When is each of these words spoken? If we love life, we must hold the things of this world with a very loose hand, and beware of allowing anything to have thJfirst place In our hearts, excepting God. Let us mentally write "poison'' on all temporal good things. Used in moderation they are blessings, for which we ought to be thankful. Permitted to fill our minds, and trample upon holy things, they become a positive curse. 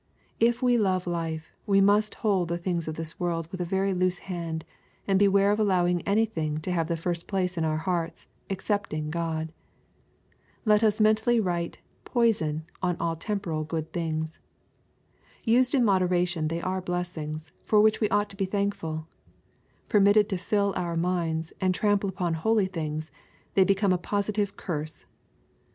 If 0.39 0.63
we 0.63 0.79
love 0.79 1.05
life, 1.05 1.51
we 1.67 1.79
must 1.79 2.15
hold 2.15 2.47
the 2.47 2.57
things 2.57 2.87
of 2.87 2.95
this 2.95 3.19
world 3.19 3.47
with 3.51 3.61
a 3.61 3.65
very 3.65 3.93
loose 3.93 4.17
hand, 4.17 4.65
and 5.07 5.19
beware 5.19 5.51
of 5.51 5.59
allowing 5.59 6.01
anything 6.07 6.57
to 6.61 6.71
have 6.71 6.87
thJfirst 6.87 7.27
place 7.27 7.55
In 7.55 7.63
our 7.63 7.77
hearts, 7.77 8.25
excepting 8.49 9.11
God. 9.11 9.53
Let 10.65 10.81
us 10.81 10.99
mentally 10.99 11.39
write 11.39 11.77
"poison'' 12.03 12.65
on 12.81 12.97
all 12.99 13.15
temporal 13.15 13.63
good 13.63 13.93
things. 13.93 14.39
Used 15.43 15.75
in 15.75 15.85
moderation 15.85 16.47
they 16.47 16.61
are 16.63 16.81
blessings, 16.81 17.51
for 17.61 17.79
which 17.79 18.01
we 18.01 18.09
ought 18.09 18.31
to 18.31 18.35
be 18.35 18.45
thankful. 18.45 19.07
Permitted 19.87 20.27
to 20.29 20.37
fill 20.37 20.73
our 20.75 20.97
minds, 20.97 21.53
and 21.61 21.75
trample 21.75 22.09
upon 22.09 22.33
holy 22.33 22.65
things, 22.65 23.11
they 23.53 23.63
become 23.63 23.93
a 23.93 23.99
positive 23.99 24.57
curse. 24.57 25.05